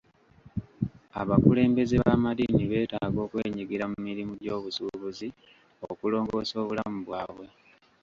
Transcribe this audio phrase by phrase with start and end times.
[1.21, 5.27] Abakulembeze b'amadiini betaaga okwenyigira mu mirimu gy'obusuubuzi
[5.89, 7.47] okulongoosa obulamu bwabwe.